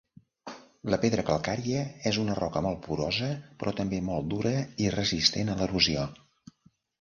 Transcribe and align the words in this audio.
La 0.93 0.97
pedra 1.01 1.25
calcària 1.27 1.83
és 2.11 2.17
una 2.23 2.37
roca 2.39 2.63
molt 2.67 2.81
porosa, 2.87 3.29
però 3.61 3.75
també 3.81 4.01
molt 4.09 4.33
dura 4.33 4.55
i 4.87 4.89
resistent 4.97 5.53
a 5.57 5.61
l'erosió. 5.61 6.09